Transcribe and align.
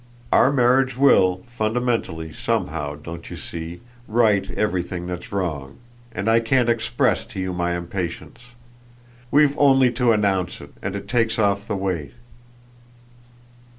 Our 0.31 0.51
marriage 0.51 0.97
will 0.97 1.43
fundamentally, 1.45 2.33
somehow, 2.33 2.95
don't 2.95 3.29
you 3.29 3.37
see? 3.37 3.81
right 4.07 4.49
everything 4.57 5.05
that's 5.05 5.31
wrong, 5.31 5.77
and 6.11 6.27
I 6.27 6.39
can't 6.39 6.69
express 6.69 7.23
to 7.25 7.39
you 7.39 7.53
my 7.53 7.77
impatience. 7.77 8.45
We've 9.29 9.55
only 9.59 9.91
to 9.91 10.11
announce 10.11 10.59
it 10.59 10.73
and 10.81 10.95
it 10.95 11.07
takes 11.07 11.37
off 11.37 11.67
the 11.67 11.75
weight." 11.75 12.15